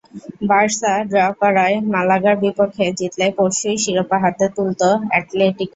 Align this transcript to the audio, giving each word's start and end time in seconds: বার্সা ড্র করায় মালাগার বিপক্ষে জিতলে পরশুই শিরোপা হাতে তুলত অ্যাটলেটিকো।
বার্সা 0.49 0.91
ড্র 1.11 1.17
করায় 1.41 1.75
মালাগার 1.93 2.35
বিপক্ষে 2.43 2.85
জিতলে 2.99 3.27
পরশুই 3.37 3.77
শিরোপা 3.83 4.17
হাতে 4.23 4.45
তুলত 4.55 4.81
অ্যাটলেটিকো। 5.09 5.69